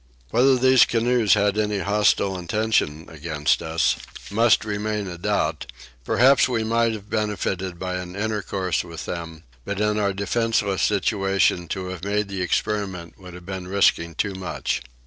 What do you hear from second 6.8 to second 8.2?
have benefited by an